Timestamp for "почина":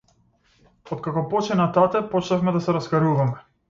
1.35-1.69